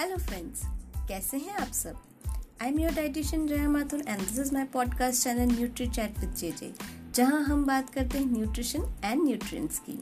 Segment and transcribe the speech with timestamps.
[0.00, 0.60] Hello friends
[1.08, 1.96] कैसे हैं आप सब?
[2.62, 6.34] I am your dietitian Jaya Mathur and this is my podcast channel nutri chat with
[6.34, 6.72] J J
[7.14, 9.98] जहाँ हम बात करते हैं न्यूट्रिशन एंड न्यूट्रिएंट्स की।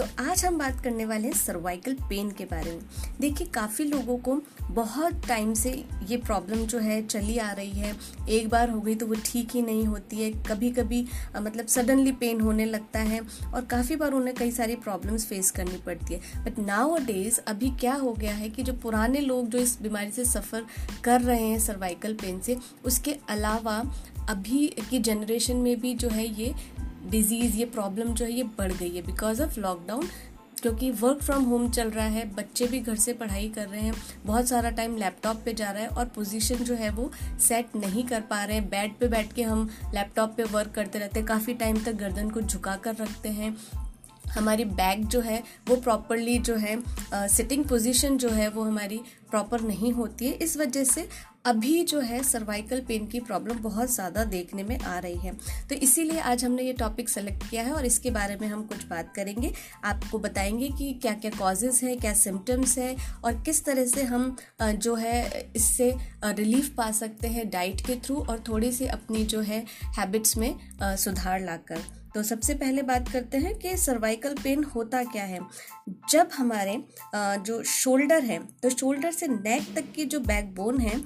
[0.00, 2.80] तो आज हम बात करने वाले हैं सर्वाइकल पेन के बारे में।
[3.20, 7.96] देखिए, काफ़ी लोगों को बहुत टाइम से ये प्रॉब्लम जो है चली आ रही है।
[8.28, 12.12] एक बार हो गई तो वो ठीक ही नहीं होती है। कभी कभी मतलब सडनली
[12.12, 13.20] पेन होने लगता है
[13.54, 17.70] और काफ़ी बार उन्हें कई सारी प्रॉब्लम्स फेस करनी पड़ती है। बट नाउ डेज़ अभी
[17.70, 20.66] क्या हो गया है कि जो पुराने लोग जो इस बीमारी से सफ़र
[21.04, 23.94] कर रहे हैं सर्वाइकल पेन से, उसके अलावा
[24.28, 26.54] अभी की जनरेशन में भी जो है ये
[27.10, 30.08] डिज़ीज़ ये प्रॉब्लम जो है, ये बढ़ गई है बिकॉज़ ऑफ़ लॉकडाउन
[30.62, 33.94] क्योंकि वर्क फ्रॉम होम चल रहा है, बच्चे भी घर से पढ़ाई कर रहे हैं,
[34.26, 37.10] बहुत सारा टाइम लैपटॉप पे जा रहा है और पोजीशन जो है वो
[37.40, 40.98] सेट नहीं कर पा रहे हैं। बेड पे बैठ के हम लैपटॉप पे वर्क करते
[40.98, 43.56] रहते हैं, काफ़ी टाइम तक गर्दन को झुका कर रखते हैं।
[44.28, 46.76] हमारी बैक जो है, वो प्रॉपरली जो है
[47.28, 49.00] सिटिंग पोजीशन जो है, वो हमारी
[49.30, 51.08] प्रॉपर नहीं होती है। इस वजह से
[51.44, 55.32] अभी जो है सर्वाइकल पेन की प्रॉब्लम बहुत ज़्यादा देखने में आ रही है।
[55.68, 58.84] तो इसीलिए आज हमने ये टॉपिक सेलेक्ट किया है और इसके बारे में हम कुछ
[58.86, 59.52] बात करेंगे।
[59.84, 64.36] आपको बताएँगे कि क्या क्या कॉजेज़ है, क्या सिम्टम्स है और किस तरह से हम
[64.62, 69.40] जो है इससे रिलीफ पा सकते हैं डाइट के थ्रू और थोड़ी सी अपनी जो
[69.40, 69.64] है
[69.98, 71.82] हैबिट्स में सुधार लाकर।
[72.14, 75.40] तो सबसे पहले बात करते हैं कि सर्वाइकल पेन होता क्या है।
[76.10, 76.82] जब हमारे
[77.16, 81.00] जो शोल्डर है तो शोल्डर से नेक तक की जो बैकबोन है,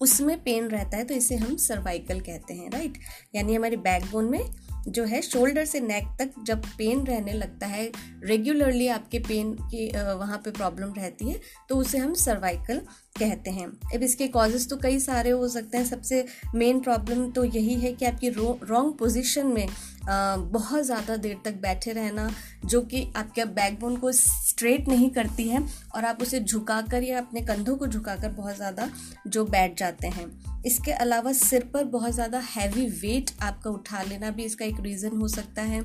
[0.00, 2.98] उसमें पेन रहता है तो इसे हम सर्वाइकल कहते हैं राइट
[3.34, 4.40] यानी हमारी बैकबोन में
[4.88, 7.92] जो है शोल्डर से नेक तक जब पेन रहने लगता है
[8.24, 12.80] रेगुलरली आपके पेन की वहाँ पे प्रॉब्लम रहती है तो उसे हम सर्वाइकल
[13.16, 16.24] कहते हैं। अब इसके कॉजेज़ तो कई सारे हो सकते हैं। सबसे
[16.54, 19.66] मेन प्रॉब्लम तो यही है कि आपकी रॉन्ग पोजीशन में
[20.02, 22.28] आ, बहुत ज़्यादा देर तक बैठे रहना
[22.64, 25.62] जो कि आपके बैकबोन को स्ट्रेट नहीं करती है
[25.94, 28.88] और आप उसे झुकाकर या अपने कंधों को झुकाकर बहुत ज़्यादा
[29.26, 30.26] जो बैठ जाते हैं।
[30.66, 35.16] इसके अलावा सिर पर बहुत ज़्यादा हैवी वेट आपका उठा लेना भी इसका एक रीज़न
[35.20, 35.82] हो सकता है।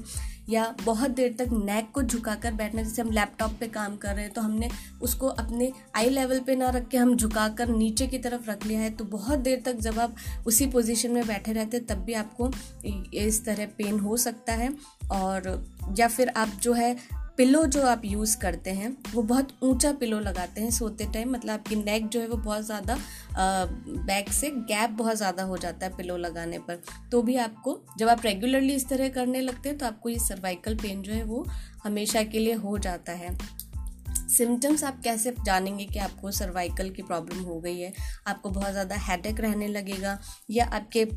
[0.49, 4.23] या बहुत देर तक नेक को झुकाकर बैठना जैसे हम लैपटॉप पे काम कर रहे
[4.23, 4.69] हैं तो हमने
[5.01, 8.79] उसको अपने आई लेवल पे ना रख के हम झुकाकर नीचे की तरफ़ रख लिया
[8.79, 10.15] है तो बहुत देर तक जब आप
[10.47, 12.51] उसी पोजीशन में बैठे रहते तब भी आपको
[13.17, 14.73] इस तरह पेन हो सकता है।
[15.11, 15.65] और,
[15.97, 16.95] या फिर आप जो है
[17.37, 21.51] पिलो जो आप यूज़ करते हैं, वो बहुत ऊँचा पिलो लगाते हैं सोते टाइम मतलब
[21.51, 22.97] आपकी नेक जो है वो बहुत ज़्यादा
[23.37, 28.07] बैक से गैप बहुत ज़्यादा हो जाता है पिलो लगाने पर। तो भी आपको, जब
[28.07, 31.45] आप रेगुलरली इस तरह करने लगते हैं तो आपको ये सर्वाइकल पेन जो है वो
[31.83, 33.37] हमेशा के लिए हो जाता है।
[34.27, 37.93] सिम्टम्स आप कैसे जानेंगे कि आपको सर्वाइकल की प्रॉब्लम हो गई है?
[38.27, 41.07] आपको बहुत ज़्यादा हेडेक रहने लगेगा या आपके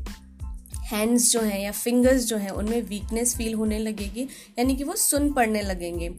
[0.85, 4.21] हैंड्स जो हैं या फिंगर्स जो हैं, उनमें वीकनेस फील होने लगेगी,
[4.59, 6.09] यानी कि वो सुन पड़ने लगेंगे।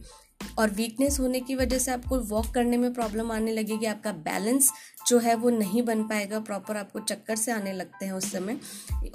[0.57, 4.71] और वीकनेस होने की वजह से आपको वॉक करने में प्रॉब्लम आने लगेगी, आपका बैलेंस
[5.07, 8.57] जो है वो नहीं बन पाएगा प्रॉपर आपको चक्कर से आने लगते हैं उस समय।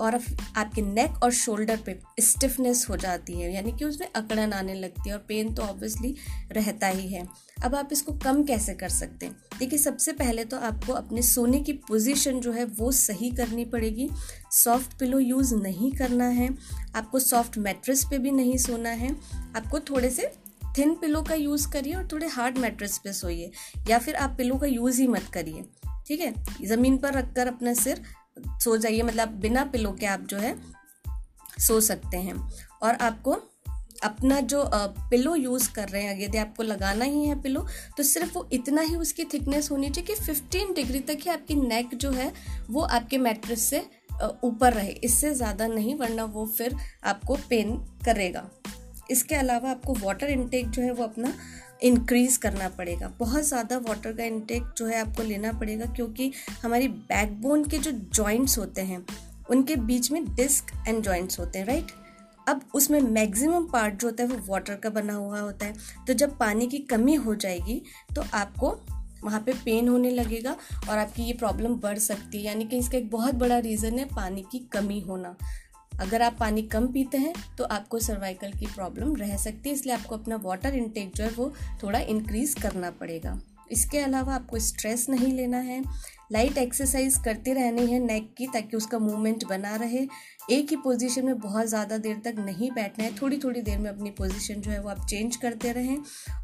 [0.01, 0.21] और
[0.57, 5.09] आपके नेक और शोल्डर पे स्टिफनेस हो जाती है, यानी कि उसमें अकड़न आने लगती
[5.09, 6.17] है और पेन तो ऑब्वियसली
[6.53, 7.27] रहता ही है।
[7.65, 9.37] अब आप इसको कम कैसे कर सकते हैं?
[9.59, 14.11] देखिए, सबसे पहले तो आपको अपने सोने की पोजीशन जो है वो सही करनी पड़ेगी।
[14.53, 16.55] सॉफ्ट पिलो यूज़ नहीं करना है।
[16.95, 19.17] आपको सॉफ्ट मैट्रेस पे भी नहीं सोना है।
[19.57, 20.48] आपको थोड़े से
[20.79, 23.51] थिन पिलो का यूज़ करिए और थोड़े हार्ड मैट्रेस पे सोइए,
[23.89, 25.65] या फिर आप पिलो का यूज़ ही मत करिए,
[26.07, 26.33] ठीक है?
[26.67, 28.03] ज़मीन पर रखकर अपना सिर
[28.65, 30.57] सो जाइए मतलब बिना पिलो के आप जो है
[31.59, 32.35] सो सकते हैं।
[32.83, 33.37] और आपको
[34.05, 38.35] अपना जो पिलो यूज़ कर रहे हैं, यदि आपको लगाना ही है पिलो तो सिर्फ़
[38.35, 42.11] वो इतना ही उसकी थिकनेस होनी चाहिए कि 15 डिग्री तक ही आपकी नेक जो
[42.11, 42.33] है,
[42.71, 43.79] वो आपके मैट्रेस से
[44.45, 48.49] ऊपर रहे। इससे ज़्यादा नहीं, वरना वो फिर आपको पेन करेगा।
[49.11, 51.33] इसके अलावा आपको वाटर इनटेक जो है वो अपना
[51.83, 56.33] इंक्रीज़ करना पड़ेगा। बहुत ज़्यादा वाटर का इनटेक जो है आपको लेना पड़ेगा क्योंकि
[56.63, 59.05] हमारी बैकबोन के जो जॉइंट्स होते हैं,
[59.51, 61.93] उनके बीच में डिस्क एंड जॉइंट्स होते हैं राइट
[62.49, 66.13] अब उसमें मैक्सिमम पार्ट जो होता है वो वाटर का बना हुआ होता है। तो
[66.15, 67.81] जब पानी की कमी हो जाएगी
[68.17, 68.71] तो आपको
[69.25, 70.57] वहाँ पे पेन होने लगेगा
[70.91, 74.05] और आपकी ये प्रॉब्लम बढ़ सकती है। यानी कि इसका एक बहुत बड़ा रीज़न है
[74.07, 75.35] पानी की कमी होना।
[76.01, 79.95] अगर आप पानी कम पीते हैं तो आपको सर्वाइकल की प्रॉब्लम रह सकती है, इसलिए
[79.95, 81.53] आपको अपना वाटर इनटेक जो है वो
[81.83, 85.83] थोड़ा इंक्रीज करना पड़ेगा। इसके अलावा आपको स्ट्रेस नहीं लेना है।
[86.33, 90.07] लाइट एक्सरसाइज करते रहनी है नेक की ताकि उसका मूवमेंट बना रहे।
[90.51, 93.89] एक ही पोजीशन में बहुत ज़्यादा देर तक नहीं बैठना है। थोड़ी थोड़ी देर में
[93.91, 95.99] अपनी पोजीशन जो है वो आप चेंज करते रहें।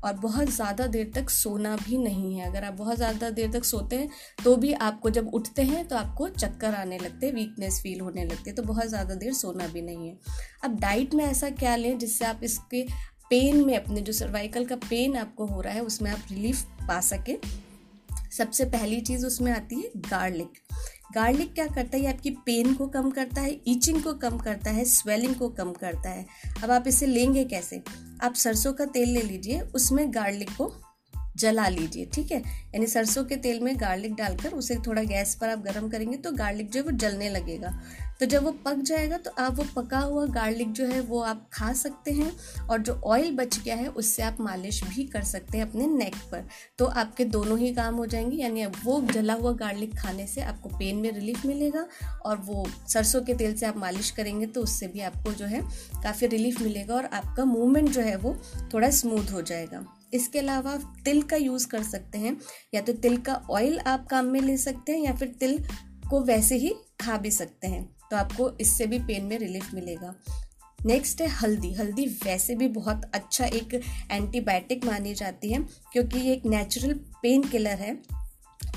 [0.04, 3.64] और बहुत ज़्यादा देर तक सोना भी नहीं है। अगर आप बहुत ज़्यादा देर तक
[3.64, 4.08] सोते हैं
[4.44, 8.24] तो भी आपको जब उठते हैं तो आपको चक्कर आने लगते हैं वीकनेस फील होने
[8.24, 10.18] लगते तो बहुत ज़्यादा देर सोना भी नहीं है।
[10.64, 12.86] अब डाइट में ऐसा क्या लें जिससे आप इसके
[13.30, 17.00] पेन में, अपने जो सर्वाइकल का पेन आपको हो रहा है, उसमें आप रिलीफ पा
[17.00, 17.38] सकें।
[18.38, 20.50] सबसे पहली चीज़ उसमें आती है गार्लिक।
[21.14, 22.02] गार्लिक क्या करता है?
[22.02, 25.72] ये आपकी पेन को कम करता है ईचिंग को कम करता है, स्वेलिंग को कम
[25.72, 26.26] करता है।
[26.64, 27.82] अब आप इसे लेंगे कैसे?
[28.22, 30.74] आप सरसों का तेल ले लीजिए, उसमें गार्लिक को
[31.36, 32.38] जला लीजिए, ठीक है?
[32.40, 36.32] यानी सरसों के तेल में गार्लिक डालकर उसे थोड़ा गैस पर आप गर्म करेंगे तो
[36.32, 37.82] गार्लिक जो है वो जलने लगेगा।
[38.20, 41.48] तो जब वो पक जाएगा तो आप वो पका हुआ गार्लिक जो है वो आप
[41.52, 42.30] खा सकते हैं
[42.66, 46.16] और जो ऑयल बच गया है, उससे आप मालिश भी कर सकते हैं अपने नेक
[46.32, 46.44] पर।
[46.78, 50.68] तो आपके दोनों ही काम हो जाएँगे, यानी वो जला हुआ गार्लिक खाने से आपको
[50.68, 51.86] पेन में रिलीफ मिलेगा
[52.26, 55.60] और वो सरसों के तेल से आप मालिश करेंगे तो उससे भी आपको जो है
[56.02, 58.36] काफ़ी रिलीफ मिलेगा और आपका मूवमेंट जो है वो
[58.74, 59.84] थोड़ा स्मूथ हो जाएगा।
[60.14, 62.36] इसके अलावा आप तिल का यूज़ कर सकते हैं,
[62.74, 65.58] या तो तिल का ऑयल आप काम में ले सकते हैं, या फिर तिल
[66.10, 70.14] को वैसे ही खा भी सकते हैं। तो आपको इससे भी पेन में रिलीफ मिलेगा।
[70.80, 73.74] नेक्स्ट है हल्दी। हल्दी वैसे भी बहुत अच्छा एक
[74.10, 75.58] एंटीबायोटिक मानी जाती है,
[75.92, 77.94] क्योंकि ये एक नेचुरल पेन किलर है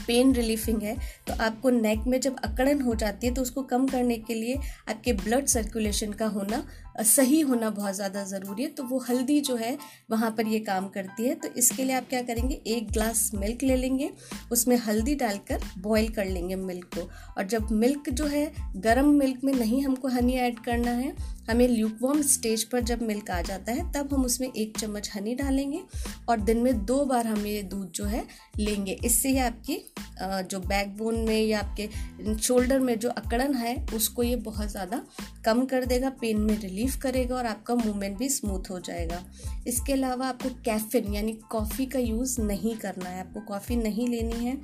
[0.07, 0.95] पेन रिलीफिंग है।
[1.27, 4.55] तो आपको नेक में जब अकड़न हो जाती है तो उसको कम करने के लिए
[4.89, 6.63] आपके ब्लड सर्कुलेशन का होना
[6.97, 9.77] सही होना बहुत ज़्यादा ज़रूरी है तो वो हल्दी जो है
[10.11, 13.63] वहाँ पर ये काम करती है। तो इसके लिए आप क्या करेंगे, एक ग्लास मिल्क
[13.63, 14.09] ले लेंगे,
[14.51, 17.07] उसमें हल्दी डालकर बॉईल कर लेंगे मिल्क को।
[17.37, 21.15] और जब मिल्क जो है, गर्म मिल्क में नहीं हमको हनी ऐड करना है,
[21.49, 25.35] हमें ल्यूकवॉर्म स्टेज पर जब मिल्क आ जाता है, तब हम उसमें एक चम्मच हनी
[25.35, 25.81] डालेंगे
[26.29, 28.25] और दिन में दो बार हम ये दूध जो है
[28.59, 29.77] लेंगे। इससे ही आपकी
[30.21, 35.01] जो बैकबोन में या आपके शोल्डर में जो अकड़न है, उसको ये बहुत ज़्यादा
[35.45, 39.23] कम कर देगा पेन में रिलीफ करेगा और आपका मूवमेंट भी स्मूथ हो जाएगा।
[39.67, 44.45] इसके अलावा आपको कैफिन यानी कॉफ़ी का यूज़ नहीं करना है। आपको कॉफ़ी नहीं लेनी
[44.45, 44.57] है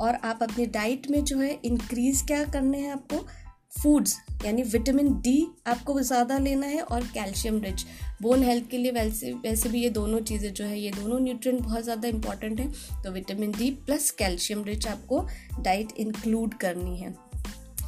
[0.00, 3.26] और आप अपनी डाइट में जो है इंक्रीज़ क्या करने हैं आपको?
[3.72, 7.84] फूड्स यानी विटामिन डी आपको ज़्यादा लेना है और कैल्शियम रिच
[8.22, 11.60] बोन हेल्थ के लिए वैसे वैसे भी ये दोनों चीज़ें जो है, ये दोनों न्यूट्रिएंट
[11.60, 12.66] बहुत ज़्यादा इंपॉर्टेंट है।
[13.04, 15.26] तो vitamin D plus calcium rich आपको
[15.60, 17.14] डाइट इंक्लूड करनी है।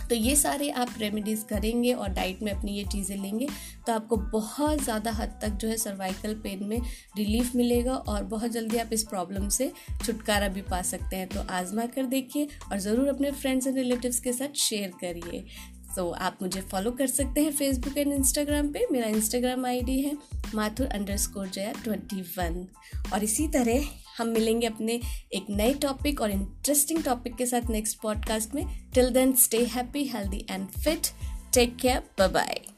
[0.08, 3.46] तो ये सारे आप रेमेडीज़ करेंगे और डाइट में अपनी ये चीज़ें लेंगे
[3.86, 6.80] तो आपको बहुत ज़्यादा हद तक जो है सर्वाइकल पेन में
[7.16, 9.72] रिलीफ मिलेगा और बहुत जल्दी आप इस प्रॉब्लम से
[10.04, 14.20] छुटकारा भी पा सकते हैं। तो आजमा कर देखिए और ज़रूर अपने फ्रेंड्स एंड रिलेटिव्स
[14.20, 15.44] के साथ शेयर करिए।
[15.96, 20.16] तो आप मुझे फॉलो कर सकते हैं फेसबुक एंड इंस्टाग्राम पे। मेरा इंस्टाग्राम आईडी है
[20.54, 22.66] Mathur under score Jaya twenty one
[23.12, 23.88] और इसी तरह
[24.18, 25.00] हम मिलेंगे अपने
[25.32, 30.04] एक नए टॉपिक और इंटरेस्टिंग टॉपिक के साथ नेक्स्ट पॉडकास्ट में। Till then stay happy
[30.04, 31.06] healthy and fit
[31.54, 32.75] take care bye bye